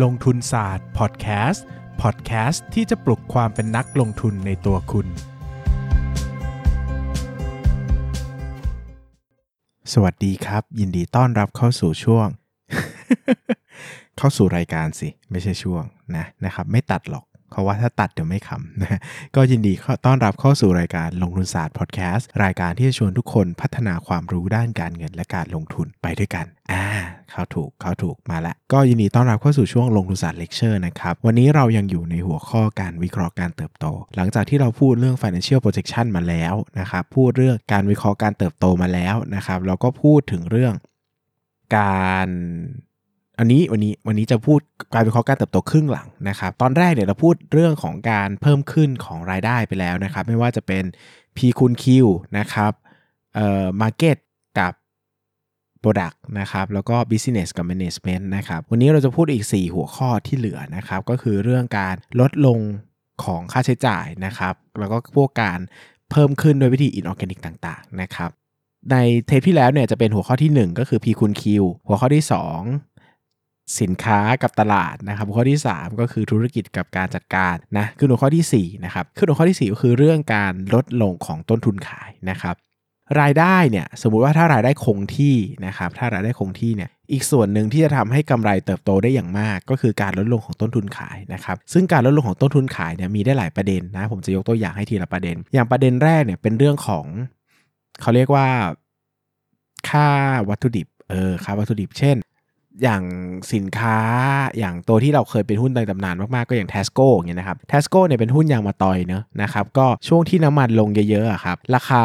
[0.00, 1.66] ลงทุนศาสตร์พอดแคสต์
[2.02, 5.06] พอดแคสต์ที่จะปลุกความเป็นนักลงทุนในตัวคุณ
[9.92, 12.28] สวัสดีครับ ยินดีต้อนรับเข้าสู่ช่วง
[14.18, 15.84] เข้าสู่รายการสิ ไม่ใช่ช่วง
[16.16, 19.00] นะนะครับ ไม่ตัดหรอก เพราะว่าถ้าตัดเดี๋ยวไม่ขำนะ
[19.36, 19.72] ก็ยินดี
[20.06, 26.84] ต้อนรับเข้าสู่รายการลงทุนศาสตร์พอดแคสต์รายการที่จะชวนทุกคนพัฒนาความรู้ด้านการเงินและการลงทุนไปด้วยกันอ่า
[27.30, 40.74] เข้าถูกเข้าถูกมาล้วก็ยินดีต้อนรับเข้าสู่ช่วงลงทุนศาสตร์เลคเชอร์นะครับวันนี้เรายังอยู่ในหัวข้อการวิเคราะห์การเติบโต หลังจากที่เราพูดเรื่อง financial projection มาแล้วนะครับพูดเรื่องการวิเคราะห์การเติบโตมาแล้วนะครับเราก็พูดถึงเรื่อง
[41.78, 42.28] การ
[43.42, 44.60] อันนี้วันนี้วันนี้จะพูด
[44.94, 50.84] การวิเคราะห์การเติบโตครึ่งหลังนะครับ ตอนแรกเนี่ยเราพูดเรื่องของการเพิ่มขึ้นของรายได้ไปแล้วนะครับ ไม่ว่าจะเป็น
[51.36, 51.84] P คูณ Q
[52.38, 52.72] นะครับ
[53.34, 54.18] เอ่อ Market
[54.58, 54.72] กับ
[55.82, 62.58] Product นะครับแล้วก็ Business กับ Management นะครับ วันนี้เราจะพูดอีก 4 หัวข้อที่เหลือนะครับ ก็คือเรื่องการลดลง
[63.24, 65.58] ของค่าใช้จ่ายนะครับ แล้วก็พวกการ
[66.10, 68.30] เพิ่มขึ้นโดยวิธี inorganic ต่างๆนะครับ
[68.92, 68.96] ใน
[69.26, 71.42] เทปที่แล้วเนี่ยจะเป็นหัวข้อที่ 1 ก็คือ P คูณ Q
[71.86, 72.24] หัวข้อที่
[72.60, 72.91] 2
[73.80, 82.56] สินค้ากับตลาดนะครับหัวข้อที่ 3 ก็คือธุรกิจกับการจัดการนะคือหัวข้อที่4นะครับคือหัวข้อที่ 4 ก็คือเรื่องการลดลงของต้นทุนขายนะครับ
[83.20, 97.04] รายได้เนี่ยสมมุติว่าถ้ารายได้คงที่นะครับถ้ารายได้คงที่เนี่ยอีกส่วนหนึ่งที่จะทำให้กำไรเติบโตได้อย่างมาก ก็คือการลดลงของต้นทุนขายนะครับซึ่งการลดลงของต้นทุนขายเนี่ยมีได้หลายประเด็นนะผมจะยกตัวอย่างให้ทีละประเด็น อย่างประเด็นแรกเนี่ยเป็นเรื่องของ
[98.00, 98.48] เขาเรียกว่า
[99.88, 100.08] ค่า
[100.48, 102.16] วัตถุดิบเออค่าวัตถุดิบเช่น
[102.82, 103.02] อย่าง
[103.52, 103.98] สินค้า
[104.58, 112.02] อย่างตัวที่เราเคยเป็นหุ้นในตำนานมาก ๆ ก็อย่าง t ทสโก้เงี้ยนะครับ t ทสโก้เนี่ยเป็นหุ้นยางมาตอยเนอะนะครับก็ช่วงที่น้ำมันลงเยอะๆครับราคา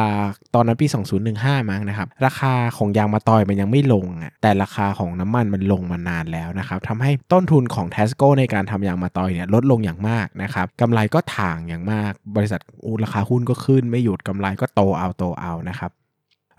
[0.56, 0.88] ตอนนั้นปี
[1.28, 12.62] 2015 มั้งนะครับราคาของยางมาตอยมันยังไม่ลงอะแต่ราคาของน้ำมันมันลงมานานแล้วนะครับทำให้ต้นทุนของ t ทสโก้ในการทำยางมาตอยเนี่ยลดลงอย่างมากนะครับกำไรก็ถ่างอย่างมาก บริษัท
[13.04, 15.92] ราคาหุ้นก็ขึ้นไม่หยุดกำไรก็โตเอาโตเอานะครับ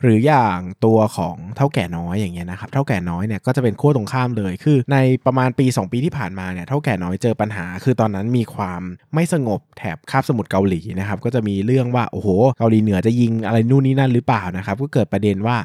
[0.02, 8.82] หรืออย่างตัวของเท่าแก่น้อยอย่างเงี้ยนะครับเท่าแก่น้อยเนี่ยก็จะเป็นขั้วตรงข้ามเลย คือในประมาณปี 2 ปีที่ผ่านมาเนี่ยเท่าแก่น้อยเจอปัญหา คือตอนนั้นมีความ
[9.14, 12.28] ไม่สงบแถบคาบสมุทรเกาหลีนะครับก็จะมีเรื่องว่าโอ้โห
[12.58, 15.56] เกาหลีเหนือจะยิงอะไรนู่นนี่นั่นหรือเปล่านะครับก็เกิดประเด็นว่า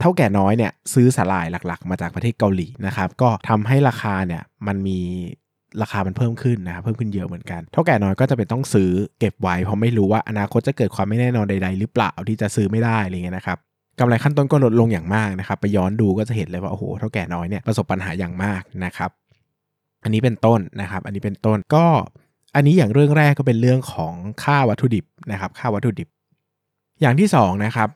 [0.00, 5.00] เท่าแก่น้อยเนี่ยซื้อสลายหลักๆ มาจากประเทศเกาหลีนะครับก็ทำให้ราคาเนี่ยมันมี
[5.82, 13.58] ราคามันเพิ่มขึ้นนะครับเพิ่มขึ้นเยอะเหมือนกันเท่าแก่น้อยก็จะเป็นต้องซื้อเก็บไว้เพราะไม่รู้ว่าอนาคตจะเกิดความไม่แน่นอนใด ๆ หรือเปล่าที่จะซื้อไม่ได้อะไรเงี้ยนะครับ
[14.00, 19.10] กำไรขั้นต้นก็ลดลงอย่างมากนะครับ ไปย้อนดูก็จะเห็นเลยว่าโอ้โหเท่าแก่น้อยเนี่ยประสบปัญหาอย่างมากนะครับ
[20.02, 21.86] อันนี้เป็นต้นนะครับ อันนี้เป็นต้นก็
[22.54, 26.08] อันนี้อย่างเรื่องแรกก็เป็นเรื่องของค่าวัตถุดิบนะครับ ค่าวัตถุดิบ
[27.00, 27.88] อย่างที่2นะครับ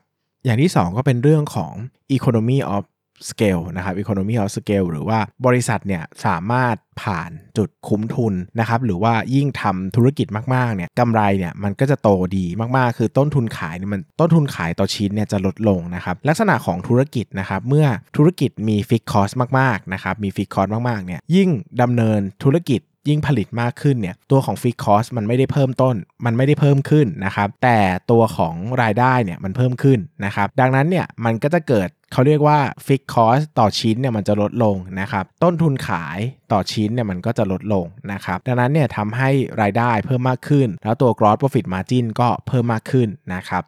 [0.45, 1.73] อย่างที่ 2 ก็เป็นเรื่องของ
[2.15, 2.83] economy of
[3.29, 12.45] scale นะครับ economy of scale หรือว่าบริษัทเนี่ยสามารถผ่านจุดคุ้มทุนนะครับหรือว่ายิ่งทำธุรกิจมากๆเนี่ยกำไรเนี่ยมันก็จะโตดี
[12.77, 19.29] มากๆ คือต้นทุนขายเนี่ยมันต้นทุนขายต่อชิ้นเนี่ยจะลดลงนะครับลักษณะของธุรกิจนะครับเมื่อธุรกิจมี fixed cost
[19.59, 21.49] มากๆนะครับมี fixed cost มากๆเนี่ยยิ่ง
[21.81, 27.79] ดำเนินธุรกิจ ยิ่งผลิตมากขึ้นเนี่ยตัวของ fixed cost มันไม่ได้เพิ่มต้น มันไม่ได้เพิ่มขึ้นนะครับแต่
[28.11, 36.19] ตัวของรายได้เนี่ยมันเพิ่มขึ้นนะครับดังนั้นเนี่ยมันก็จะเกิดเขาเรียกว่า fixed cost ต่อชิ้นเนี่ยมันจะลดลงนะครับต้นทุนขาย
[36.51, 39.29] ต่อชิ้นเนี่ยมันก็จะลดลงนะครับดังนั้นเนี่ยทำให้
[39.61, 43.63] รายได้เพิ่มมากขึ้น แล้วตัว gross profit margin ก็เพิ่มมากขึ้นนะครับ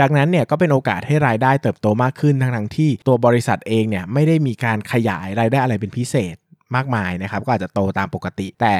[0.00, 6.36] ดังนั้นเนี่ยก็เป็นโอกาสให้รายได้เติบโตมากขึ้นทั้งทั้งที่ตัวบริษัทเองเนี่ยไม่ได้มีการขยายรายได้อะไรเป็นพิเศษ
[6.74, 8.76] มากมายนะครับ ก็อาจจะโตตามปกติ แต่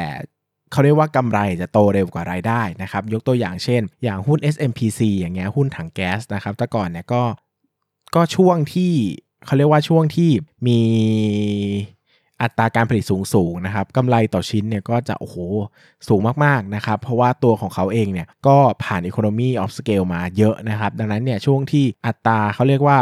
[0.73, 7.23] เขาเรียกว่ากำไรจะโตเร็วกว่ารายได้นะครับ ยกตัวอย่างเช่น อย่างหุ้น SMPC อย่างเงี้ยหุ้นถังแก๊สนะครับแต่ก่อนเนี่ยก็
[8.15, 8.93] ก็ช่วงที่
[9.47, 10.31] เขาเรียกว่าช่วงที่
[10.67, 10.81] มี
[12.43, 15.37] อัตราการผลิตสูงสูงนะครับกำไรต่อชิ้นเนี่ยก็จะโอ้โห
[16.09, 22.99] สูงมากๆนะครับเพราะว่าตัวของเขาเองเนี่ยก็ผ่าน Economy of Scale มาเยอะนะครับ ดังนั้นเนี่ยช่วงที่อัตราเขาเรียกว่า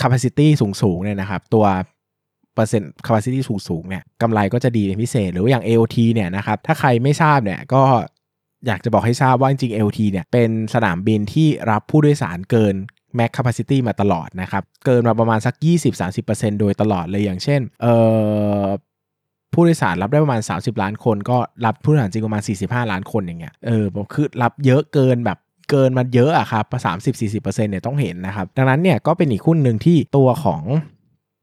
[0.00, 1.66] capacity สูงสูงเนี่ยนะครับตัว
[2.56, 7.82] เปอร์เซ็นต์ capacity สูงสูงเนี่ยกำไรก็จะดีเป็นพิเศษ หรืออย่าง AOT เนี่ยนะครับถ้าใครไม่ทราบเนี่ยก็
[8.66, 12.74] อยากจะบอกให้ทราบว่าจริงๆ AOT เนี่ยเป็นสนามบินที่รับผู้โดยสารเกิน
[13.18, 15.54] max capacity มาตลอดนะครับ เกินมาประมาณสัก
[16.06, 17.94] 20-30%โดยตลอดเลยอย่างเช่นเอ่
[18.62, 18.64] อ
[19.52, 25.38] ผู้โดยสารรับได้ประมาณ 30 ล้านคน ก็รับผู้โดยสารจริงประมาณ 45 ล้านคนอย่างเงี้ยเออคือรับเยอะเกินแบบ
[25.70, 30.62] เกินมาเยอะอะครับสามสิบสี่สิบเปอร์เซ็นต์เนี่ยต้องเห็นนะครับ ดังนั้นเนี่ยก็เป็นอีกหุ้นหนึ่งที่ตัวของ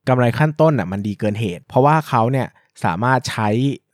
[0.07, 2.47] กำไรขั้นต้นอะมันดีเกินเหตุ เพราะว่าเขาเนี่ย
[2.85, 3.47] สามารถใช้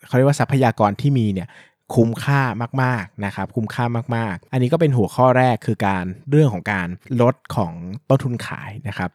[0.07, 1.47] เขาเรียกว่าทรัพยากรที่มีเนี่ย
[1.95, 2.41] คุ้มค่า
[2.83, 3.85] มากๆนะครับคุ้มค่า
[4.15, 6.87] มากๆ อันนี้ก็เป็นหัวข้อแรกคือการเรื่องของการ
[7.21, 7.73] ลดของ
[8.09, 9.09] ต้นทุนขายนะครับ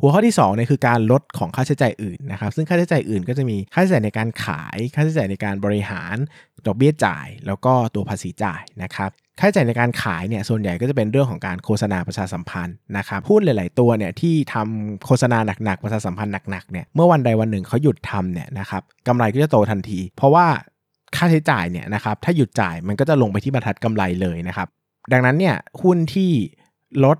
[0.00, 6.16] หัวข้อที่2เนี่ยคือการลดของค่าใช้จ่ายอื่นนะครับซึ่งค่าใช้จ่ายอื่นก็จะมีค่าใช้จ่ายในการขาย ค่าใช้จ่ายในการบริหาร
[6.66, 9.10] ดอกเบี้ยจ่าย แล้วก็ตัวภาษีจ่ายนะครับ
[9.40, 20.46] ค่าใช้จ่ายในการขายเนี่ยส่วนใหญ่ก็จะเป็นเรื่องของการโฆษณาประชาสัมพันธ์นะครับหุ้นหลาย ๆ ตัวเนี่ยที่ทำโฆษณาหนัก ๆ ประชาสัมพันธ์หนัก ๆ เนี่ยเมื่อวันใดวันหนึ่งเขาหยุดทำเนี่ยนะครับกำไรก็จะโตทันที เพราะว่า
[21.16, 24.68] ค่าใช้จ่ายเนี่ยนะครับถ้าหยุดจ่ายมันก็จะลงไปที่บรรทัดกำไรเลยนะครับ
[25.12, 26.30] ดังนั้นเนี่ยหุ้นที่
[27.04, 27.18] ลด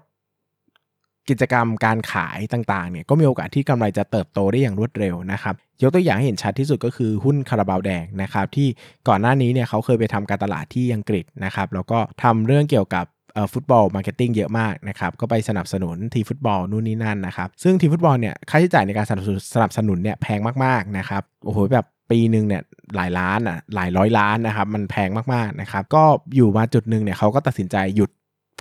[1.29, 8.69] กิจกรรมการขายต่างๆเนี่ยก็มีโอกาสที่กำไรจะเติบโตได้อย่างรวดเร็วนะครับยกตัวอย่างให้เห็นชัดที่สุดก็คือหุ้นคาราบาวแดงนะครับที่
[9.09, 13.07] ก่อนหน้านี้เนี่ยเขาเคยไปทำการตลาดที่อังกฤษนะครับแล้วก็ทำเรื่องเกี่ยวกับ
[13.53, 22.63] football marketing เยอะมากนะครับก็ไปสนับสนุนทีมฟุตบอลนู่นนี่นั่นนะครับซึ่งทีมฟุตบอลเนี่ยค่าใช้จ่ายในการสนับสนุนสนับสนุนเนี่ยแพงมากๆนะครับโอ้โหแบบปีหนึ่งเนี่ย
[22.97, 26.05] หลายล้านอะหลายร้อยล้านนะครับมันแพงมากๆนะครับก็
[26.37, 28.11] อยู่มาจุดหนึ่งเนี่ยเขาก็ตัดสินใจหยุด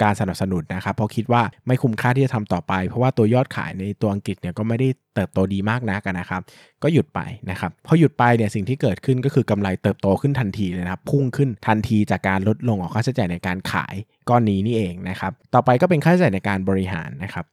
[0.03, 6.41] การสนับสนุนนะครับ เพราะคิดว่าไม่คุ้มค่าที่จะทำต่อไป เพราะว่าตัวยอดขายในตัวอังกฤษเนี่ยก็ไม่ได้เติบโตดีมากนักนะครับ
[6.83, 7.19] ก็หยุดไป
[7.49, 13.95] นะครับพอหยุดไปเนี่ยสิ่งที่เกิดขึ้นก็คือกำไรเติบโตขึ้นทันทีเลยนะครับ พุ่งขึ้นทันทีจากการลดลงของค่าใช้จ่ายในการขาย
[14.29, 17.45] ก้อนนี้นี่เองนะครับ ต่อไปก็เป็นค่าใช้จ่ายในการบริหารนะครับ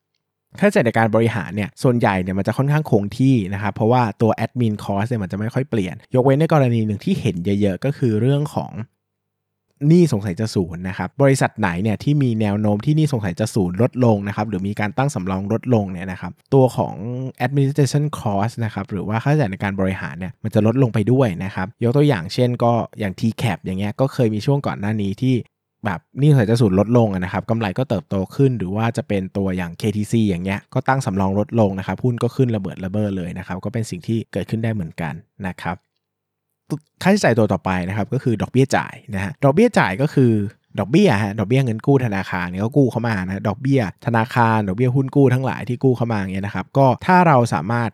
[0.61, 8.71] ค่าใช้จ่ายในการบริหารเนี่ยส่วนใหญ่เนี่ยมันจะค่อนข้างคงที่นะครับเพราะว่าตัวแอดมินคอสเนี่ยมันจะไม่ค่อยเปลี่ยน ยกเว้นในกรณีหนึ่งที่เห็นเยอะๆ ก็คือเรื่องของ
[9.89, 16.95] หนี้สงสัยจะศูนย์นะครับบริษัทไหนเนี่ยที่มีแนวโน้มที่หนี้สงสัยจะศูนย์ลดลงนะครับหรือมีการตั้งสำรองลดลงเนี่ยนะครับตัวของ
[17.47, 25.35] administration cost นะครับหรือว่าค่าใช้จ่ายในการบริหารเนี่ยมันจะลดลงไปด้วยนะครับยกตัวอย่างเช่นก็อย่าง TCAP อย่างเงี้ยก็เคยมีช่วงก่อนหน้านี้ที่
[25.85, 35.15] แบบนี่สายจะสูนลดลงนะครับกำไรก็เติบโตขึ้นหรือว่าจะเป็นตัวอย่าง KTC อย่างเงี้ยก็ตั้งสำรองลดลงนะครับหุ้นก็ขึ้นระเบิดระเบ้อเลยนะครับก็เป็นสิ่งที่เกิดขึ้นได้เหมือนกัน
[35.47, 35.77] นะครับ
[37.03, 40.33] ค่าใช้จ่ายตัวต่อไปนะครับก็คือดอกเบี้ยจ่ายนะฮะดอกเบี้ยจ่ายก็คือ
[40.79, 47.91] ดอกเบี้ยฮะดอกเบี้ยเงินกู้ธนาคารเนี่ยก็กู้เข้ามานะดอกเบี้ยธนาคารดอกเบี้ยหุ้นกู้ทั้งหลายที่กู้เข้ามาเงี้ยนะครับก็ถ้าเราสามารถ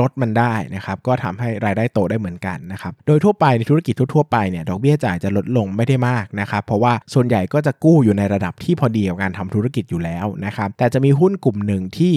[0.00, 12.14] ลดมันได้นะครับก็ทำให้รายได้โตได้เหมือนกันนะครับโดยทั่วไปในธุรกิจทั่วไปเนี่ยดอกเบี้ยจ่ายจะลดลงไม่ได้มากนะครับเพราะว่าส่วนใหญ่ก็จะกู้อยู่ในระดับที่พอดีกับการทำธุรกิจอยู่แล้วนะครับแต่จะมีหุ้นกลุ่มหนึ่งที่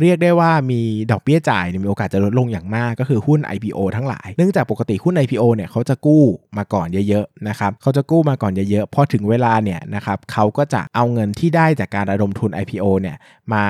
[0.00, 0.80] เรียกได้ว่ามี
[1.12, 6.22] ดอกเบี้ยจ่ายมีโอกาสจะลดลงอย่างมากก็คือหุ้น IPO ทั้งหลาย เนื่องจากปกติหุ้น IPO เนี่ยเขาจะกู้
[6.58, 13.16] มาก่อนเยอะๆนะครับเขาจะกู้มาก่อนเยอะๆพอถึงเวลาเนี่ยนะครับเขาก็จะเอาเงินที่ได้จากการระดมทุน IPO เนี่ย
[13.52, 13.64] มา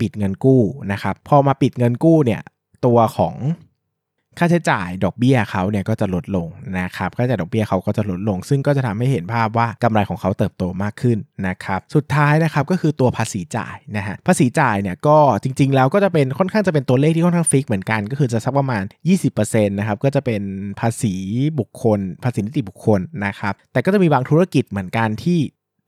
[0.00, 0.60] ปิดเงินกู้
[0.92, 2.40] นะครับพอมาปิดเงินกู้เนี่ย
[2.86, 3.34] ตัวของ
[4.38, 6.48] ค่าใช้จ่ายดอกเบี้ยเขาเนี่ยก็จะลดลง
[6.80, 11.18] นะครับค่าใช้จ่ายดอกเบี้ยเขาก็จะลดลง ซึ่งก็จะทำให้เห็นภาพว่ากำไรของเขาเติบโตมากขึ้น
[11.48, 18.82] นะครับสุดท้ายนะครับก็คือตัวภาษีจ่ายนะฮะภาษีจ่ายเนี่ยก็จริง ๆ แล้วก็จะเป็นค่อนข้างจะเป็นตัวเลขที่ค่อนข้างฟิกเหมือนกัน ก็คือจะสักประมาณ
[19.26, 20.42] 20%นะครับก็จะเป็น
[20.80, 21.14] ภาษี
[21.58, 25.40] บุคคล ภาษีนิติบุคคลนะครับแต่ก็จะมีบางธุรกิจเหมือนกันที่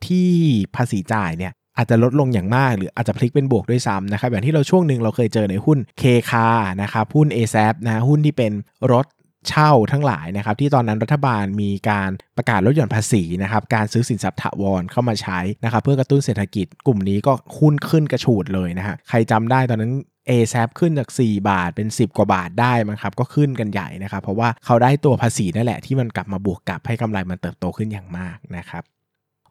[0.06, 0.28] ที่
[0.76, 6.48] ภาษีจ่ายเนี่ย อาจจะลดลงอย่างมาก หรืออาจจะพลิกเป็นบวกด้วยซ้ำนะครับอย่างที่เราช่วงหนึ่งเราเคยเจอในหุ้น k คา
[6.82, 8.52] นะครับหุ้น a อ a p นะหุ้นที่เป็น
[8.92, 9.06] รถ
[9.48, 19.92] เช่าทั้งหลายนะครับที่ตอนนั้นรัฐบาลมีการประกาศลดหย่อนภาษีนะครับการซื้อสินทรัพย์ถาวรเข้ามาใช้นะครับเพื่อกระตุ้นเศรษฐกิจกลุ่มนี้ก็หุ้นขึ้นกระฉูดเลยนะฮะใครจำได้ตอนนั้น
[20.28, 28.84] a อ a p ขึ้นจาก 4 บาทเป็น 10 กว่าบาทได้มั้งครับ ก็ขึ้นกันใหญ่นะครับ เพราะว่าเขาได้ตัวภาษีนั่นแหละที่มันกลับมาบวกกับให้กำไรมันเติบโตขึ้นอย่างมากนะครับ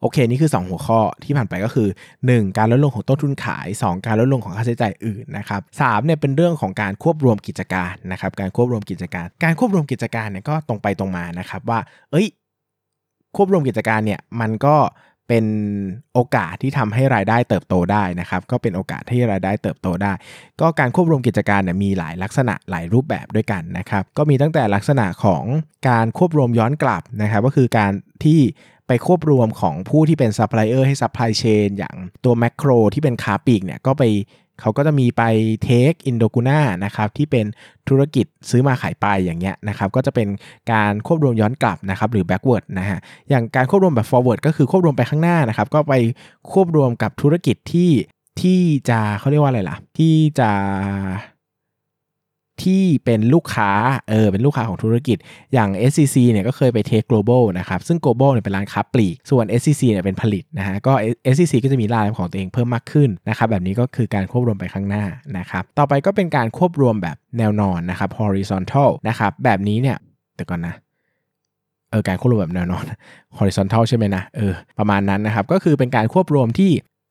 [0.04, 1.88] โอเค นี่คือ 2 หัวข้อที่ผ่านไปก็คือ
[2.22, 2.58] 1.
[2.58, 4.06] การลดลงของต้นทุนขาย 2.
[4.06, 11.78] การลดลงของค่าใช้จ่ายอื่นนะครับสเนี่ยเป็นเรื่องของการควบรวมกิจการนะครับการควบรวมกิจการ การควบรวมกิจการเนี่ยก็ตรงไปตรงมานะครับว่า
[12.10, 12.26] เอ้ย
[13.36, 14.76] ควบรวมกิจการเนี่ยมันก็
[15.28, 15.46] เป็น
[16.14, 20.12] โอกาสที่ทำให้รายได้เติบโตได้นะครับ ก็เป็นโอกาสที่รายได้เติบโตได้
[20.60, 25.44] ก็การควบรวมกิจการเนี่ยมีหลายลักษณะหลายรูปแบบด้วยกันนะครับ ก็มีตั้งแต่ลักษณะของ
[25.88, 27.92] การควบรวมย้อนกลับนะครับ ก็คือการ
[28.24, 28.40] ที่
[28.86, 34.04] ไปควบรวมของผู้ที่เป็นซัพพลายเออร์ให้ supply chain อย่างตัวแม็คโครที่เป็นค้าปลีกเนี่ยก็ไป
[34.60, 35.22] เขาก็จะมีไป
[35.62, 37.46] take Indoguna นะครับที่เป็น
[37.88, 40.28] ธุรกิจซื้อมาขายไปอย่างเงี้ยนะครับก็จะเป็น
[40.72, 42.98] การควบรวมย้อนกลับนะครับหรือ backward นะฮะ
[43.30, 45.94] อย่างการควบรวมแบบ forward ก็คือควบรวมไปข้างหน้านะครับก็ไป
[46.52, 47.90] ควบรวมกับธุรกิจที่
[48.40, 50.50] ที่จะเขาเรียกว่าอะไรล่ะ ที่จะ
[52.62, 53.70] ที่เป็นลูกค้า
[54.10, 55.16] เออเป็นลูกค้าของธุรกิจ
[55.54, 60.92] อย่าง SCC เนี่ยก็เคยไปเทค global นะครับ ซึ่ง Global เนี่ยเป็นร้านค้าปลีก ส่วน SCC เนี่ยเป็นผลิตนะฮะก็
[61.32, 65.04] SCC ก็จะมีรายของตัวเองเพิ่มมากขึ้นนะครับแบบนี้ก็คือการควบรวมไปข้างหน้า
[65.38, 69.96] นะครับต่อไปก็เป็นการควบรวมแบบแนวนอนนะครับ horizontal นะครับแบบนี้เนี่ย
[70.34, 70.74] เดี๋ยวก่อนนะ
[71.90, 72.84] เออการควบรวมแบบแนวนอน
[73.38, 76.70] horizontal ใช่ไหมนะเออประมาณนั้นนะครับก็คือเป็นการควบรวมที่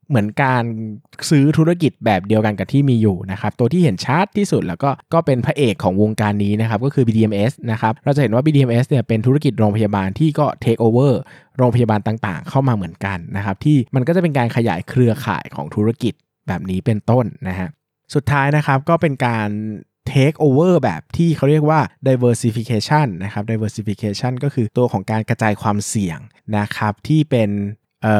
[0.09, 0.63] เหมือนการ
[1.29, 11.13] ซื้อธุรกิจแบบเดียวกันกับที่มีอยู่นะครับตัวที่เห็นชัดที่สุดแล้วก็ก็เป็นพระเอกของวงการนี้นะครับก็คือ BDMS นะครับเราจะเห็นว่า BDMS เนี่ยเป็นธุรกิจโรงพยาบาลที่ก็ take over
[11.57, 16.13] โรงพยาบาลต่างๆ เข้ามาเหมือนกันนะครับที่มันก็จะเป็นการขยายเครือข่ายของธุรกิจ
[16.47, 17.69] แบบนี้เป็นต้นนะฮะ
[18.13, 19.49] สุดท้ายนะครับก็เป็นการ
[20.11, 26.19] take over แบบที่เขาเรียกว่า diversification นะครับ diversification ก็คือตัวของการกระจายความเสี่ยง
[26.57, 27.49] นะครับที่เป็น
[28.03, 28.17] เอ่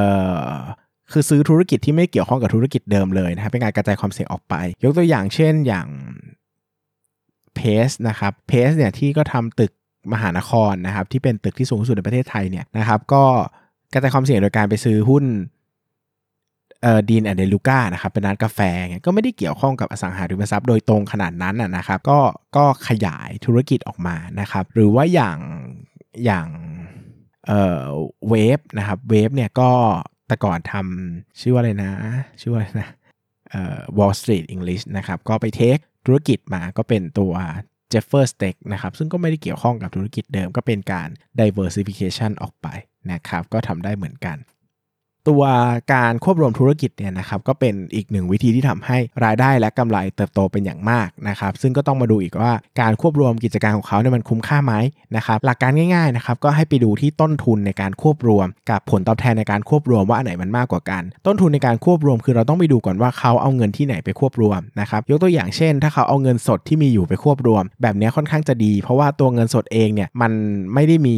[0.47, 0.53] อ
[1.11, 5.87] คือซื้อธุรกิจที่ไม่เกี่ยวข้องกับธุรกิจเดิมเลยนะครับเป็นการกระจายความเสี่ยงออกไป ยกตัวอย่างเช่นอย่าง
[7.55, 9.71] เพสนะครับเพสเนี่ยที่ก็ทำตึก
[10.13, 13.23] มหานครนะครับที่เป็นตึกที่สูงสุดในประเทศไทยเนี่ยนะครับก็
[13.93, 15.25] กระจายความเสี่ยงโดยการไปซื้อหุ้น
[16.81, 18.59] เอ่อดีนแอนเดลูก้านะครับเป็นร้านกาแฟ
[19.05, 22.19] ก็ไม่ได้เกี่ยวข้องกับอสังหาริมทรัพย์โดยตรงขนาดนั้นนะครับก็
[22.57, 25.37] ก็ขยายธุรกิจออกมานะครับหรือว่าอย่าง
[26.25, 26.47] อย่าง
[27.47, 27.83] เอ่อ
[28.29, 29.71] เวฟนะครับเวฟเนี่ยก็
[30.33, 31.91] แต่ก่อนทำชื่อว่าอะไรนะ
[32.41, 32.89] ชื่อว่าอะไรนะ
[33.49, 37.33] เอ่อ Wall Street English นะครับ ก็ไปเทคธุรกิจมาก็เป็นตัว
[37.93, 41.09] j e f f e r s t e c k นะครับ ซึ่งก็ไม่ได้เกี่ยวข้องกับธุรกิจเดิมก็เป็นการ
[41.39, 42.67] diversification ออกไป
[43.11, 44.37] นะครับ ก็ทำได้เหมือนกัน
[45.29, 45.43] ตัว
[45.93, 54.73] การควบรวมธุรกิจเนี่ยนะครับก็เป็นอีกหนึ่งวิธีที่ทำให้รายได้และกำไรเติบโตเป็นอย่างมากนะครับ ซึ่งก็ต้องมาดูอีกว่าการควบรวมกิจการของเขาเนี่ยมันคุ้มค่าไหม
[55.15, 70.31] นะครับหลักการง่ายๆนะครับก็ให้ไปดูที่ต้นทุนในการควบรวม กับผลตอบแทนในการควบรวมว่าอันไหนมันมากกว่ากัน ต้นทุนในการควบรวมคือเราต้องไปดูก่อนว่าเขาเอาเงินที่ไหนไปควบรวมนะครับยกตัวอย่างเช่น ถ้าเขาเอาเงินสดที่มีอยู่ไปควบรวม แบบนี้ค่อนข้างจะดี เพราะว่าตัวเงินสดเองเนี่ยมัน
[70.73, 71.17] ไม่ได้มี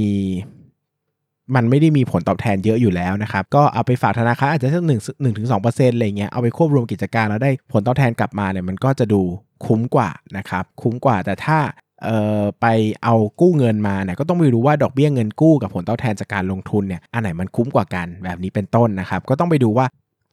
[1.56, 9.22] มันไม่ได้มีผลตอบแทนเยอะอยู่แล้วนะครับ ก็เอาไปฝากธนาคารอาจจะสักหนึ่งหนึ่งถึงสองเปอร์เซ็นต์อะไรเงี้ยเอาไปควบรวมกิจการแล้วได้ผลตอบแทนกลับมาเนี่ยมันก็จะดู
[9.66, 11.58] คุ้มกว่านะครับคุ้มกว่าแต่ถ้า
[12.04, 12.66] เอ่อไป
[13.04, 19.86] เอากู้เงินมาเนี่ยก็ต้องไปดูว่าดอกเบี้ยเงินกู้กับผลตอบแทนจากการลงทุนเนี่ยอันไหนมันคุ้มกว่ากันแบบนี้เป็นต้นนะครับ ก็ต้องไปดูว่า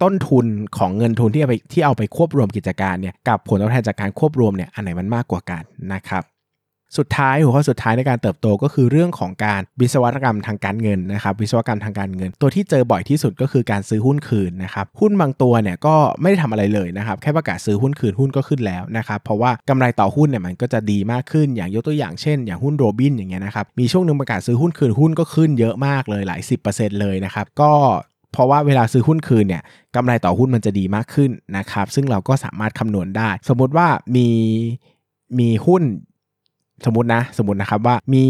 [0.03, 0.47] ต้นทุน
[0.79, 5.63] ของเงินทุนที่เอาไปที่เอาไปควบรวมกิจการเนี่ยกับผลตอบแทนจากการควบรวมเนี่ยอันไหนมันมากกว่ากัน
[5.95, 6.23] นะครับ
[6.99, 27.73] สุดท้ายหัวข้อสุดท้ายในการเติบโตก็คือเรื่องของการวิศวกรรมทางการเงินนะครับวิศวกรรมทางการเงิน ตัวที่เจอบ่อยที่สุดก็คือการซื้อหุ้นคืนนะครับหุ้นบางตัวเนี่ยก็ไม่ได้ทำอะไรเลยนะครับแค่ประกาศซื้อหุ้นคืนหุ้นก็ขึ้นแล้วนะครับเพราะว่ากำไรต่อหุ้นเนี่ยมันก็จะดีมากขึ้นอย่างยกตัวอย่างเช่น อย่างหุ้นโรบินอย่างเงี้ยนะครับมีช่วงหนึ่งประกาศซื้อหุ้นคืนหุ้นก็ขึ้นเยอะมากเลยหลาย 10%เลยนะครับก็
[28.33, 29.63] เพราะว่าเวลาซื้อหุ้นคืนเนี่ย
[29.97, 34.29] กำไรต่อหุ้นมันจะดีมากขึ้นนะครับซึ่งเราก็สามารถคำนวณได้ สมมติว่ามี
[35.39, 35.85] มีหุ้น
[36.87, 38.25] สมมตินะ สมมตินะครับว่ามี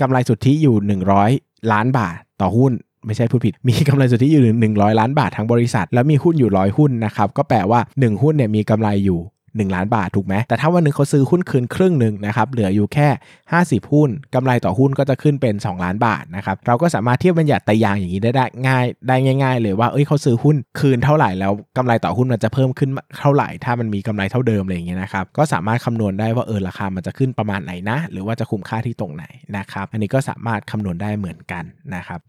[0.00, 0.76] กำไรสุทธิอยู่
[1.24, 2.72] 100 ล้านบาทต่อหุ้น
[3.06, 4.42] ไม่ใช่พูดผิด มีกำไรสุทธิอยู่
[4.74, 9.20] 100 ล้านบาททั้งบริษัท แล้วมีหุ้นอยู่ร้อยหุ้นนะครับ ก็แปลว่า 1 หุ้นเนี่ยมีกำไรอยู่
[9.56, 13.08] 1 ล้านบาทถูกไหมแต่ถ้าวันนึงเขาซื้อหุ้นคืนครึ่งหนึ่งนะครับเหลืออยู่แค่
[13.50, 29.24] 50 หุ้นกำไรต่อหุ้นก็จะขึ้นเป็น 2 ล้านบาทนะครับเราก็สามารถเทียบบัญญัติตายางอย่างนี้ได้ได้ง่ายได้ง่าย ๆ เลยว่าเอ้ยเขาซื้อหุ้นคืนเท่าไหร่แล้วกำไรต่อหุ้นมันจะเพิ่มขึ้นเท่าไหร่ ถ้ามันมีกำไรเท่าเดิมอะไรอย่างเงี้ยนะครับก็สามารถคำนวณได้ว่าเออราคามันจะขึ้นประมาณไหนนะ หรือว่าจะคุ้มค่าที่ตรงไหน
[29.56, 32.20] นะครับอันนี้ก็สามารถคำนวณได้เหมือนกันนะครับ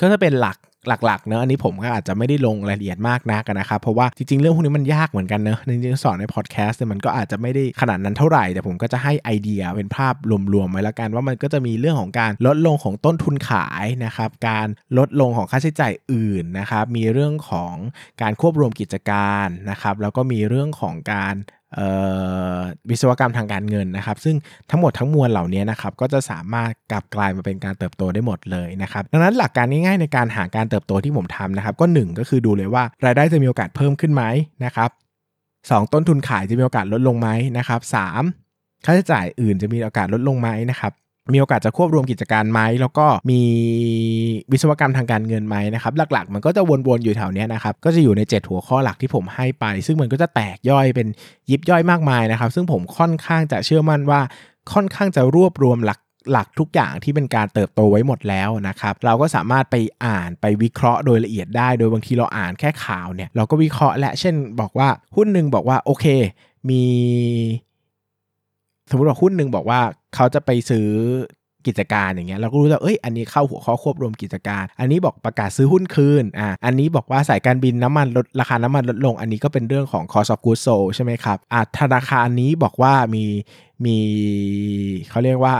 [0.00, 0.56] ก็จะเป็นหลัก
[0.88, 10.14] หลักๆเนอะอันนี้ผมก็อาจจะไม่ได้ลงรายละเอียดมากนักนะครับเพราะว่าจริงๆ เรื่องพวกนี้มันยากเหมือนกันเนอะจริงๆสอนในพอดแคสต์มันก็อาจจะไม่ได้ขนาดนั้นเท่าไหร่ แต่ผมก็จะให้ไอเดียเป็นภาพ
[10.52, 14.66] รวมๆไว้แล้วกันว่ามันก็จะมีเรื่องของการลดลงของต้นทุนขายนะครับการ
[14.98, 17.74] ลดลงของค่าใช้จ่ายอื่นนะครับมีเรื่องของ
[18.22, 21.34] การควบรวมกิจการนะครับแล้วก็มีเรื่องของการ
[22.90, 24.36] วิศวกรรมทางการเงินนะครับ ซึ่ง
[24.70, 34.22] ทั้งหมดทั้งมวลเหล่านี้นะครับก็จะสามารถกลับกลายมาเป็นการเติบโตได้หมดเลยนะครับดังนั้นหลักการง่ายๆในการหาการเติบโตที่ผมทำนะครับ ก็ 1 ก็คือดูเลยว่ารายได้จะมีโอกาสเพิ่มขึ้นไหม
[34.64, 34.90] นะครับ
[35.70, 37.96] สต้นทุนขายจะมีโอกาสลดลงไหมนะครับส
[38.84, 40.92] ค่าใช้จ่ายอื่นจะมีโอกาสลดลงไหมนะครับ
[41.34, 43.40] มีโอกาสจะควบรวมกิจการไหมแล้วก็มี
[44.52, 51.06] วิศวกรรมทางการเงินไหมนะครับหลักๆ มันก็จะวนๆอยู่แถวนี้นะครับก็จะอยู่ใน 7 หัวข้อหลักที่ผมให้ไป ซึ่งมันก็จะแตกย่อยเป็น
[51.50, 54.20] ยิบย่อยมากมายนะครับ ซึ่งผมค่อนข้างจะเชื่อมั่นว่า
[54.72, 56.00] ค่อนข้างจะรวบรวมหลัก
[56.32, 66.06] หลักทุกอย่างที่เป็นการเติบโตไว้หมดแล้วนะครับ เราก็สามารถไปอ่านไปวิเคราะห์โดยละเอียดได้ โดยบางทีเราอ่านแค่ข่าวเนี่ย เราก็วิเคราะห์และเช่นบอกว่าหุ้นหนึ่งบอกว่าโอเค
[66.70, 66.82] มี
[68.90, 69.80] สมมติว่าหุ้นหนึ่งบอกว่า
[70.14, 70.88] เขาจะไปซื้อ
[71.66, 83.24] กิจการอย่างเงี้ยเราก็รู้ว่าเอ้ยอันนี้เข้าหัวข้อควบรวมกิจการ อันนี้บอกประกาศซื้อหุ้นคืนอ่าอันนี้บอกว่าสายการบินน้ำมันลดราคาน้ำมันลดลง อันนี้ก็เป็นเรื่องของ cost of goods sold ใช่ไหมครับอ่าธนาคารนี้บอกว่ามี
[83.84, 83.96] มี
[85.10, 85.54] เขาเรียกว่า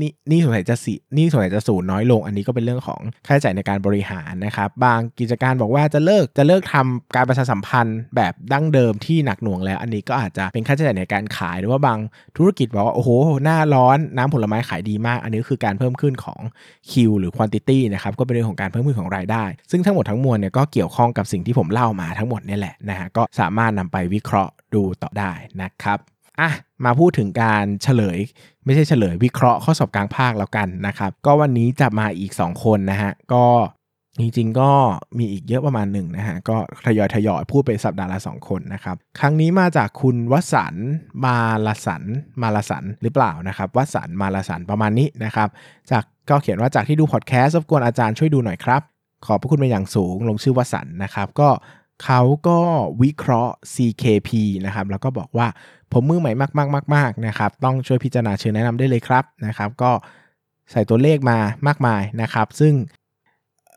[0.00, 11.98] นี่นี่สงสัยจะสีนี่สงสัยจะสูญน้อยลง อันนี้ก็เป็นเรื่องของค่าใช้จ่ายในการบริหารนะครับ บางกิจการบอกว่าจะเลิกจะเลิกทำการประชาสัมพันธ์แบบดั้งเดิมที่หนักหน่วงแล้ว อันนี้ก็อาจจะเป็นค่าใช้จ่ายในการขาย หรือว่าบาง
[12.36, 13.10] ธุรกิจบอกว่าโอ้โห
[13.44, 16.40] หน้าร้อนน้ำผลไม้ขายดีมาก อันนี้คือการเพิ่มขึ้นของ
[16.90, 25.98] คิวหรือควอนติตี้นะครับก็เป็นเรื่องของการเพิ่มขึ้นของรายได้ ซึ่งทั้งหมดทั้งมวลเนี่ยก็เกี่ยวข้องกับสิ่งที่ผมเล่ามาทั้งหมดนี่แหละนะฮะก็สามารถนำไปวิเคราะห์ดูต่อได้นะครับ
[26.40, 26.50] อะ
[26.84, 28.18] มาพูดถึงการเฉลย
[28.66, 33.44] ไม่ใช่เฉลยวิเคราะห์ข้อสอบกลางภาคแล้วกันนะครับ ก็วันนี้จะมาอีก 2 คนนะฮะ ก็
[34.20, 34.70] จริงๆก็
[35.18, 36.56] มีอีกเยอะประมาณหนึ่งนะฮะ ก็
[36.86, 40.74] ทยอยทยอยพูดไปสัปดาห์ละสองคนนะครับ ครั้งนี้มาจากคุณวสัน
[41.24, 42.02] มาลสัน
[42.42, 45.48] มาลสันหรือเปล่านะครับวสันมาลสันประมาณนี้นะครับ
[45.90, 48.82] จากก็เขียนว่าจากที่ดูพอดแคสต์รบกวนอาจารย์ช่วยดูหน่อยครับ
[49.26, 51.48] ขอบพระคุณเป็นอย่างสูงลงชื่อวสันนะครับ ก็
[52.04, 52.58] เขาก็
[53.02, 54.30] วิเคราะห์ CKP
[54.66, 55.46] นะครับแล้วก็บอกว่า
[55.92, 56.32] ผมมือใหม่
[56.94, 59.90] มากๆๆๆนะครับต้องช่วยพิจารณาเชิญแนะนำได้เลยครับนะครับ ก็
[60.70, 62.74] ใส่ตัวเลขมามากมายนะครับ ซึ่ง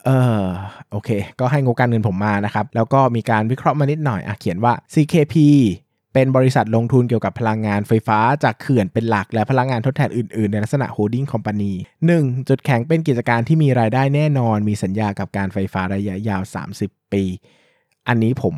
[0.06, 0.10] เอ
[0.42, 0.44] อ
[0.92, 1.10] โอเค
[1.40, 5.36] ก็ให้งบการเงินผมมานะครับ แล้วก็มีการวิเคราะห์มานิดหน่อยอะเขียนว่า CKP
[6.14, 11.74] เป็นบริษัทลงทุนเกี่ยวกับพลังงานไฟฟ้าจากเขื่อนเป็นหลักและพลังงานทดแทนอื่น ๆ ในลักษณะ holding company
[12.12, 12.50] 1.
[12.50, 16.42] จุดแข็งเป็นกิจการที่มีรายได้แน่นอน มีสัญญากับการไฟฟ้าระยะยาว
[16.78, 17.24] 30 ปี
[18.08, 18.56] อันนี้ผม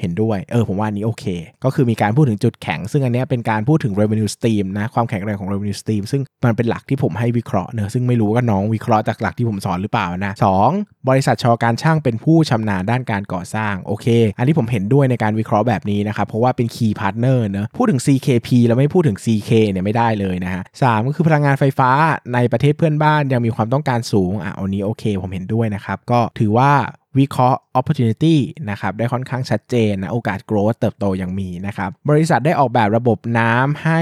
[0.00, 1.24] เห็นด้วย เออ ผมว่าอันนี้โอเค
[1.64, 10.70] ก็คือมีการพูดถึงจุดแข็ง ซึ่งอันเนี้ยเป็นการพูดถึง revenue stream นะ ความแข็งแรงของ revenue stream ซึ่งมันเป็นหลักที่ผมให้วิเคราะห์เนอะซึ่งไม่รู้ว่าน้องวิเคราะห์จากหลักที่ผมสอนหรือเปล่านะสอง
[11.08, 14.06] บริษัทช.การช่างเป็นผู้ชำนาญด้านการก่อสร้าง โอเค
[14.38, 21.90] อันนี้ผมเห็นด้วยในการวิเคราะห์แบบนี้นะครับ เพราะว่าเป็น key partner เนอะพูดถึง CKP แล้วไม่พูดถึง CK เนี่ยไม่ได้เลยนะฮะสามก็คือพลังงานไฟฟ้า
[22.34, 26.72] ในประเทศเพื่อนบ้านยังมีความต้องการสูงอะอันนี้โอเค ผมเห็นด้วยนะครับก็ถือว่า
[27.18, 28.36] วิเคราะห์ opportunity
[28.70, 34.00] นะครับได้ค่อนข้างชัดเจนนะโอกาส growth เติบโตยังมีนะครับบริษัทได้ออกแบบระบบน้ำให้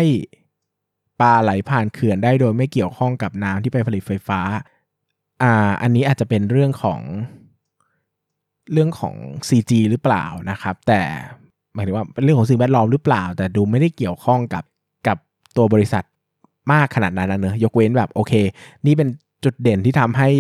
[1.21, 4.41] ปลาไหลผ่านเขื่อนได้โดยไม่เกี่ยวข้องกับน้ำที่ไปผลิตไฟฟ้า
[5.43, 7.01] อ่าอันนี้อาจจะเป็นเรื่องของ
[8.73, 9.15] เรื่องของ
[9.49, 11.03] CG หรือเปล่านะครับ แต่
[11.75, 14.65] หมายถึงว่าเป็นเรื่องของสิ่งแวดล้อมหรือเปล่า แต่ดูไม่ได้เกี่ยวข้องกับ
[15.07, 15.19] กับ
[15.57, 16.05] ตัวบริษัท
[16.73, 18.33] มากขนาดนั้นนะเนอะยกเว้นแบบโอเค
[18.87, 19.09] นี่เป็น
[19.45, 20.31] จุดเด่นที่ทำให้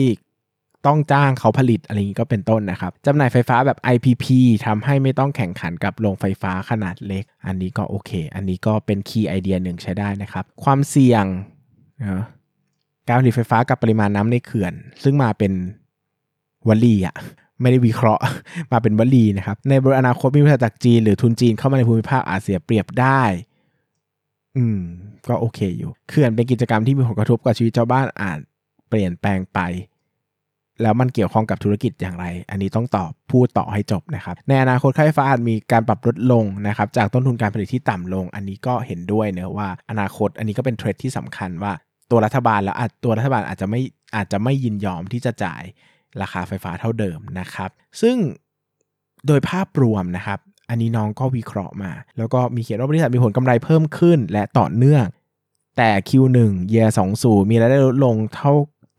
[0.89, 4.27] ต้องจ้างเขาผลิตอะไรอย่างนี้ก็เป็นต้นนะครับจำหน่ายไฟฟ้าแบบ IPP
[4.67, 11.25] ทำให้ไม่ต้องแข่งขันกับโรงไฟฟ้าขนาดเล็ก อันนี้ก็โอเค อันนี้ก็เป็นคีย์ไอเดียหนึ่งใช้ได้นะครับ ความเสี่ยง
[12.01, 12.25] นะ
[13.07, 15.53] การผลิตไฟฟ้ากับปริมาณน้ำในเขื่อน ซึ่งมาเป็น
[16.69, 17.17] วลีอะ
[17.61, 18.23] ไม่ได้วิเคราะห์
[18.73, 23.23] มาเป็นวลีนะครับ ในบริอนาคตมีบริษัทจากจีน หรือทุนจีนเข้ามาในภูมิภาคอาเซียเปรียบได้
[24.57, 24.81] อืม
[25.29, 28.39] ก็โอเคอยู่ เขื่อนเป็นกิจกรรมที่มีผลกระทบกับชีวิตชาวบ้านอาจ
[28.89, 29.61] เปลี่ยนแปลงไป
[30.83, 41.73] แล้วมันเกี่ยวข้องกับธุรกิจอย่างไร อันนี้ต้องตอบพูดต่อให้จบนะครับ ในอนาคตค่าไฟฟ้าอาจมีการปรับลดลงนะครับจากต้นทุนการผลิตที่ต่ำลง อันนี้ก็เห็นด้วยเนะว่าอนาคตอันนี้ก็เป็นเทรดที่สำคัญว่า
[42.11, 43.81] ตัวรัฐบาลแล้วอาจตัวรัฐบาลอาจจะไม่
[44.17, 45.63] อาจจะไม่ยินยอมที่จะจ่าย
[46.21, 48.17] ราคาไฟฟ้าเท่าเดิมนะครับ ซึ่ง
[49.27, 50.39] โดยภาพรวมนะครับ
[50.71, 55.05] อันนี้น้องก็วิเคราะห์มา แล้วก็มีเขียนว่าบริษัทมีผลกำไรเพิ่มขึ้นและต่อเนื่อง
[55.77, 56.39] แต่ Q1
[56.73, 58.53] year 20 มีรายได้ลดลงเท่า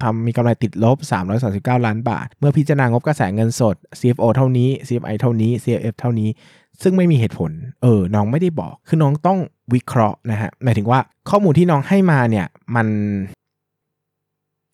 [0.04, 0.98] ทำมีกำไรติดลบ
[1.42, 6.30] 339 ล้านบาท เมื่อพิจารณางบกระแสเงินสด CFO เท่านี้ CFI เท่านี้ CFF เท่านี้
[6.82, 9.40] ซึ่งไม่มีเหตุผล เออ น้องไม่ได้บอก คือน้องต้อง
[9.74, 12.88] วิเคราะห์นะฮะ หมายถึงว่าข้อมูลที่น้องให้มาเนี่ย มัน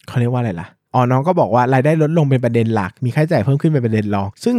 [0.07, 4.55] เขาเรียกว่าอะไรล่ะ อ๋อ น้องก็บอกว่ารายได้ลดลงเป็นประเด็นหลัก มีค่าใช้จ่ายเพิ่มขึ้นเป็นประเด็นรอง ซึ่ง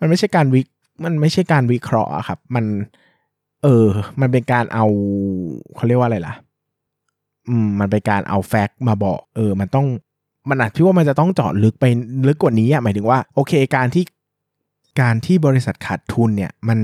[0.00, 0.60] มันไม่ใช่การวิ
[1.04, 2.64] มันไม่ใช่การวิเคราะห์ครับ มัน
[3.62, 3.86] เออ
[4.20, 4.86] มันเป็นการเอา
[5.76, 6.34] เขาเรียกว่าอะไรล่ะ
[7.80, 9.86] มันเป็นการเอาแฟกต์มาบอกเออ มันต้อง
[10.48, 11.84] มันอาจพี่ว่ามันจะต้องเจาะลึกไป
[12.28, 14.04] ลึกกว่านี้อะหมายถึงว่าโอเคการที่
[15.00, 16.78] การที่บริษัทขาดทุนเนี่ยมัน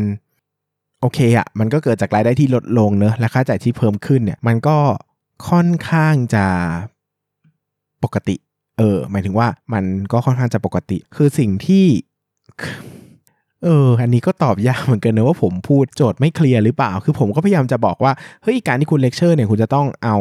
[1.01, 4.77] โอเคอะมันก็เกิดจากรายได้ที่ลดลงเนอะและค่าใช้จ่ายที่เพิ่มขึ้นเนี่ย มันก็
[5.49, 6.47] ค่อนข้างจะ
[8.05, 8.37] ปกติ
[8.79, 11.87] เออ หมายถึงว่ามันก็ค่อนข้างจะปกติ คือสิ่งที่
[13.65, 20.17] เออ อันนี้ก็ตอบยากเหมือนกันนะว่าผมพูดโจทย์ไม่เคลียร์หรือเปล่า คือผมก็พยายามจะบอกว่า เฮ้ย การที่คุณเลคเชอร์เนี่ย คุณจะต้องเอา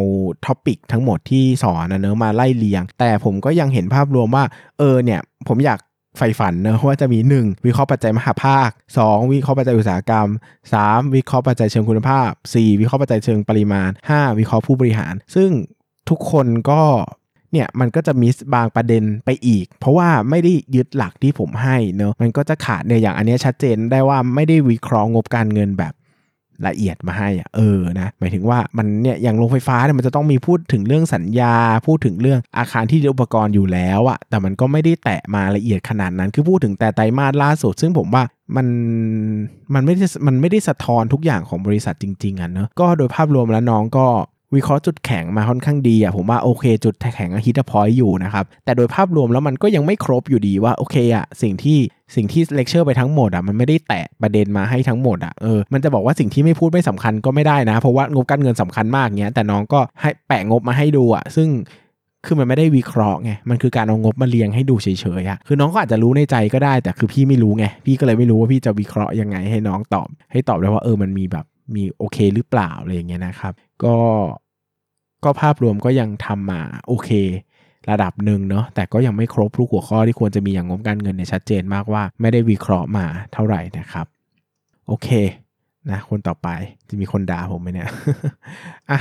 [0.46, 4.44] topic ทั้งหมดที่สอนนะเนอะมาไล่เรียง แต่ผมก็ยังเห็นภาพรวมว่า
[4.80, 5.80] เออ เนี่ย ผมอยาก
[6.18, 8.70] ใฝ่ฝันเนอะว่าจะมี 1 วิเคราะห์ปัจจัยมหาภาค
[9.02, 10.28] 2 วิเคราะห์ปัจจัยอุตสาหกรรม
[10.76, 15.50] 3 วิเคราะห์ปัจจัยเชิงคุณภาพ 4 วิเคราะห์ปัจจัยเชิงปริมาณ 5 วิเคราะห์ผู้บริหาร ซึ่ง
[16.10, 16.82] ทุกคนก็
[17.52, 25.94] เนี่ยมันก็จะมิสบางประเด็นไปอีก เพราะว่าไม่ได้ยึดหลักที่ผมให้เนอะมันก็จะขาดเนี่ยอย่างอันนี้ชัดเจนได้ว่าไม่ได้วิเคราะห์งบการเงินแบบ
[26.68, 31.56] ละเอียดมาให้อะเออนะหมายถึงว่ามันเนี่ยอย่างโรงไฟฟ้าเนี่ยมันจะต้องมีพูดถึงเรื่องสัญญา
[31.88, 38.24] พูดถึงเรื่องอาคารที่อุปกรณ์อยู่แล้วอะแต่มันก็ไม่ได้แตะมาละเอียดขนาดนั้น คือพูดถึงแต่ไตรมาสล่าสุด ซึ่งผมว่า
[38.56, 38.68] มัน
[39.74, 44.08] มันไม่ได้มันไม่ได้สะท้อนทุกอย่างของบริษัทจริง ๆอะเนอะก็โดยภาพรวมแล้วน้องก็
[44.56, 51.80] วิเคราะห์จุดแข็งมาค่อนข้างดีอะผมว่าโอเค จุดแข็ง hit point อยู่นะครับ แต่โดยภาพรวมแล้วมันก็ยังไม่ครบอยู่ดีว่าโอเคอะสิ่งที่
[52.16, 61.50] สิ่งที่เลคเชอร์ไปทั้งหมดอะมันไม่ได้แตะประเด็นมาให้ทั้งหมดอะเออมันจะบอกว่าสิ่งที่ไม่พูดไม่สำคัญก็ไม่ได้นะ เพราะว่างบการเงินสำคัญมากเงี้ยแต่น้องก็ให้แปะงบมาให้ดูอะซึ่ง
[62.26, 64.88] คือมันไม่ได้วิเคราะห์ไง มันคือการเอางบมาเรียงให้ดูเฉ
[65.22, 73.96] ยๆอะคือน้องก็อาจจะรู้ในใจก็ได้ แต่คือพี่ไม่รู้ไง พี่ก็เลยไม่รู้ว่าพี่จะวิเคราะห์ยังไงให้น้องตอบ ให้ตอบได้ว่าเออ มันมีแบบมีโอเคหรือเปล่าอะไรอย่างเงี้ยนะครับ ก็
[75.24, 77.10] ก็ภาพรวมก็ยังทำมาโอเค
[77.90, 84.06] ระดับหนึ่งเนาะแต่ก็ยังไม่ครบทุกหัวข้อที่ควรจะมีอย่างงบการเงินเนี่ยชัดเจนมากว่าไม่ได้วิเคราะห์มาเท่าไหร่นะครับ
[84.88, 85.08] โอเค
[85.90, 86.48] นะคนต่อไป
[86.90, 87.90] จะมีคนด่าผมไหมเนี่ย
[88.90, 89.00] อะ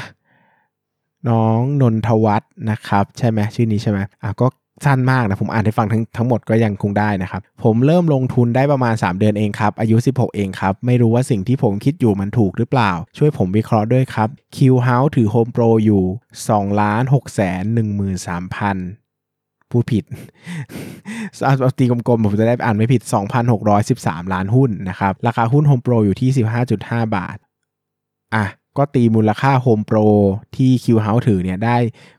[1.28, 4.46] น้องนนทวัฒน์นะครับ ใช่ไหมชื่อนี้ใช่ไหมอะก็
[4.84, 15.70] สั้นมากนะ ผมอ่านให้ฟังทั้งทั้งหมดก็ยังคงได้นะครับ ผมเริ่มลงทุนได้ประมาณ 3 เดือนเองครับ อายุ 16 เองครับ ไม่รู้ว่าสิ่งที่ผมคิดอยู่มันถูกหรือเปล่า ช่วยผมวิเคราะห์ด้วยครับ Q House ถือ Home Pro
[15.84, 16.02] อยู่
[16.42, 17.62] 2ล้าน6แสน
[17.96, 18.76] 1 3พัน
[19.70, 20.04] พูดผิด
[21.44, 23.02] เอาตีกลมๆ ผมจะได้อ่านไม่ผิด
[23.66, 26.30] 2,613 ล้านหุ้นนะครับ ราคาหุ้น Home Pro อยู่ที่
[26.72, 27.36] 15.5 บาท
[28.34, 28.44] อะ
[28.78, 30.08] ก็ตีมูลค่า Home Pro
[30.56, 31.76] ที่ Q House ถือเนี่ยได้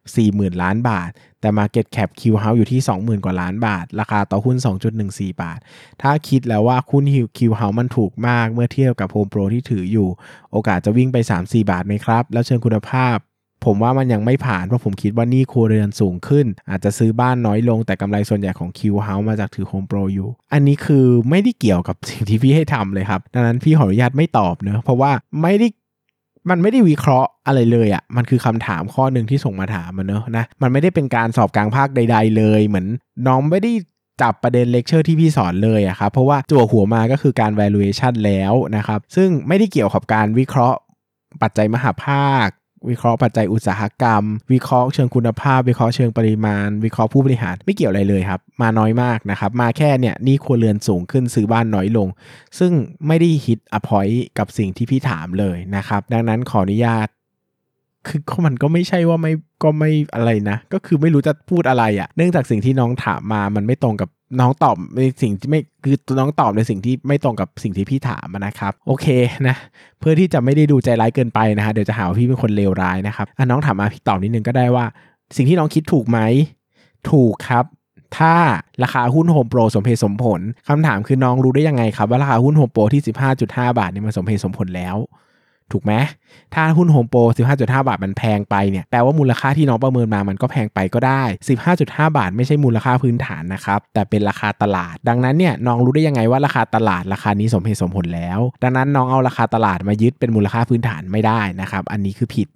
[0.10, 1.10] 40,000 ล้านบาท
[1.42, 4.58] แต่ Market Cap Q House อยู่ที่ 20,000 กว่าล้านบาท ราคาต่อหุ้น
[5.00, 5.60] 2.14 บาท
[6.02, 7.04] ถ้าคิดแล้วว่าหุ้น
[7.38, 10.08] Q House มันถูกมากเมื่อเทียบกับ Home Pro ที่ถืออยู่
[10.52, 13.18] โอกาสจะวิ่งไป 3-4 บาทไหมครับ แล้วเชิงคุณภาพ
[13.66, 25.12] ผมว่ามันยังไม่ผ่านเพราะผมคิดว่านี่ครัวเรือนสูงขึ้น อาจจะซื้อบ้านน้อยลงแต่กำไรส่วนใหญ่ของ Q House มาจากถือ Home Pro อยู่ อันนี้คือไม่ได้เกี่ยวกับสิ่งที่พี่ให้ทำเลยครับ ดังนั้นพี่ขออนุญาตไม่ตอบเนอะเพราะว่า
[25.42, 25.68] ไม่ได้
[26.49, 32.88] มันไม่ได้วิเคราะห์อะไรเลยอะ่ะ มันคือคำถามข้อหนึ่งที่ส่งมาถามมันเนอะนะ มันไม่ได้เป็นการสอบกลางภาคใด ๆ เลย เหมือน
[33.27, 33.71] น้องไม่ได้
[34.21, 40.80] จับประเด็นเลคเชอร์ที่พี่สอนเลยอะครับ เพราะว่าจั่วหัวมาก็คือการ valuation แล้วนะครับ ซึ่งไม่ได้เกี่ยวกับการวิเคราะห์
[41.41, 42.47] ปัจจัยมหภาค
[42.89, 52.08] วิเคราะห์ปัจจัยอุตสาหกรรม วิเคราะห์เชิงคุณภาพ วิเคราะห์เชิงปริมาณ วิเคราะห์ผู้บริหารไม่เกี่ยวอะไรเลยครับ มาน้อยมากนะครับ มาแค่เนี่ยนี่ครัวเรือนสูงขึ้นซื้อบ้านน้อยลง
[52.60, 52.72] ซึ่ง
[53.08, 57.08] ไม่ได้ฮิตอพอยต์กับสิ่งที่พี่ถามเลยนะครับ ดังนั้นขออนุญาต
[58.08, 69.08] คือมันก็ไม่ใช่ว่าไม่ก็ไม่อะไรนะ ก็คือไม่รู้จะพูดอะไรอะ่ะ เนื่องจากสิ่งที่น้องถามมามันไม่ตรงกับ น้องตอบในสิ่งที่ไม่คือน้องตอบในสิ่งที่ไม่ตรงกับสิ่งที่พี่ถามนะครับ โอเค
[69.48, 69.56] นะ
[70.00, 74.86] เพื่อที่จะไม่ได้ดูใจร้ายเกินไปนะฮะเดี๋ยวจะหาว่าพี่เป็นคนเลวร้ายนะครับอะน้องถามมาพี่ตอบนิดนึงก็ได้ว่า
[75.36, 76.20] สิ่งที่น้องคิดถูกไหม
[77.12, 77.65] ถูกครับ
[78.17, 78.34] ถ้า
[78.84, 83.02] ราคาหุ้นโฮมโปรสมเหตุสมผลคำถามคือน้องรู้ได้ยังไงครับว่าราคาหุ้นโฮมโปรที่
[83.39, 84.98] 15.5 บาทเนี่ยมันสมเหตุสมผลแล้ว
[85.73, 85.93] ถูกไหม
[86.53, 87.19] ถ้าหุ้นโฮมโปร
[87.55, 91.23] 15.5 บาทมันแพงไปเนี่ยแปลว่ามูลค่าที่น้องประเมินมามันก็แพงไปก็ได้
[91.69, 102.47] 15.5 บาทไม่ใช่มูลค่าพื้นฐานนะครับ แต่เป็นราคาตลาด ดังนั้นเนี่ยน้องรู้ได้ยังไงว่าราคาตลาดราคานี้สมเหตุสมผลแล้ว ดังนั้นน้องเอาราคาตลาดมายึดเป็นมูลค่าพื้นฐานไม่ได้นะครับ อันนี้คือผิด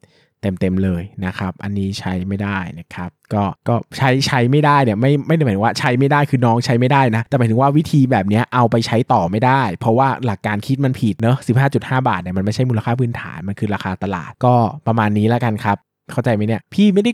[0.60, 11.38] เต็มๆเลยนะครับ อันนี้ใช้ไม่ได้นะครับ ก็ก็ใช้ใช้ไม่ได้เนี่ยไม่ไม่ได้หมายถึงว่าใช้ไม่ได้คือน้องใช้ไม่ได้นะ แต่หมายถึงว่าวิธีแบบนี้เอาไปใช้ต่อไม่ได้ เพราะว่าหลักการคิดมันผิดเนอะ
[11.72, 14.54] 15.5 บาทเนี่ยมันไม่ใช่มูลค่าพื้นฐานมันคือราคาตลาดก็
[14.88, 15.78] ประมาณนี้แล้วกันครับ
[16.12, 17.12] เข้าใจไหมเนี่ยพี่ไม่ได้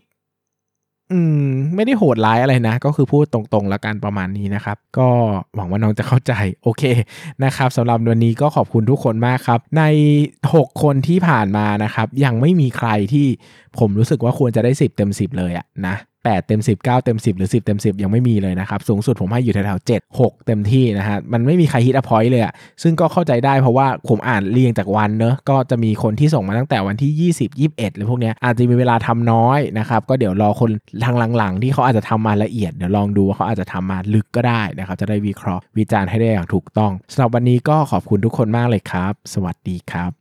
[1.12, 5.10] อืมไม่ได้โหดร้ายอะไรนะ ก็คือพูดตรงๆแล้วกันประมาณนี้นะครับ ก็
[5.56, 6.84] หวังว่าน้องจะเข้าใจโอเค
[7.44, 9.84] นะครับสำหรับวันนี้ก็ขอบคุณทุกคนมากครับ ใน
[10.54, 13.28] 6 คนที่ผ่านมานะครับ ยังไม่มีใครที่
[13.80, 18.80] ผมรู้สึกว่าควรจะได้ 10 เต็ม 10 เลยอะนะ 8 เต็ม 10 9 เต็ม 10 หรือ 10 เต็ม 10 ยังไม่มีเลยนะครับ
[18.90, 22.54] สูงสุดผมให้อยู่แถวๆ7 6 เต็มที่นะฮะมันไม่มีใครฮิตอพอยต์เลยอะ
[22.84, 30.70] ซึ่งก็เข้าใจได้เพราะว่าผมอ่านเรียงจากวันเนอะก็จะมีคนที่ส่งมาตั้งแต่วันที่ 20 21หรือพวกเนี้ยอาจจะมีเวลาทำน้อยนะครับก็เดี๋ยวรอคน
[31.06, 40.21] ทางหลังๆ ที่เขาอาจจะทำมาละเอียดเดี๋ยวลองดูว่าเขาอาจจะทำมาลึกก็ได้นะครับจะได้วิเคราะห์วิจารณ์ให้ได้อย่างถูกต้องสำหรับวันนี้ก็ขอบคุณทุกคนมากเลยครับ สวัสดีครับ